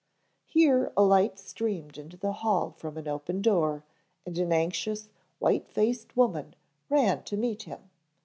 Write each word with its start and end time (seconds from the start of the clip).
Here 0.47 0.91
a 0.97 1.03
light 1.03 1.37
streamed 1.37 1.95
into 1.95 2.17
the 2.17 2.31
hall 2.31 2.71
from 2.71 2.97
an 2.97 3.07
open 3.07 3.39
door 3.39 3.83
and 4.25 4.35
an 4.39 4.51
anxious, 4.51 5.09
white 5.37 5.67
faced 5.67 6.17
woman 6.17 6.55
ran 6.89 7.21
to 7.25 7.37
meet 7.37 7.61
him. 7.61 7.91